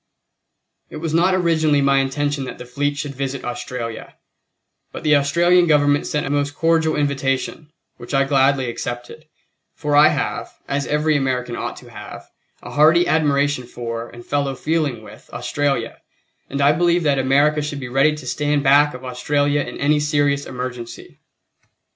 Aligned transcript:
It 0.89 0.95
was 0.97 1.13
not 1.13 1.35
originally 1.35 1.79
my 1.79 1.99
intention 1.99 2.45
that 2.45 2.57
the 2.57 2.65
fleet 2.65 2.97
should 2.97 3.13
visit 3.13 3.45
Australia, 3.45 4.15
but 4.91 5.03
the 5.03 5.15
Australian 5.15 5.67
Government 5.67 6.07
sent 6.07 6.25
a 6.25 6.31
most 6.31 6.55
cordial 6.55 6.95
invitation, 6.95 7.69
which 7.97 8.11
I 8.11 8.23
gladly 8.23 8.67
accepted; 8.67 9.25
for 9.75 9.95
I 9.95 10.07
have, 10.07 10.51
as 10.67 10.87
every 10.87 11.15
American 11.15 11.55
ought 11.55 11.75
to 11.75 11.91
have, 11.91 12.27
a 12.63 12.71
hearty 12.71 13.05
admiration 13.05 13.67
for, 13.67 14.09
and 14.09 14.25
fellow 14.25 14.55
feeling 14.55 15.03
with, 15.03 15.29
Australia, 15.33 15.99
and 16.49 16.61
I 16.61 16.71
believe 16.71 17.03
that 17.03 17.19
America 17.19 17.61
should 17.61 17.79
be 17.79 17.87
ready 17.87 18.15
to 18.15 18.25
stand 18.25 18.63
back 18.63 18.95
of 18.95 19.05
Australia 19.05 19.61
in 19.61 19.77
any 19.77 19.99
serious 19.99 20.47
emergency. 20.47 21.19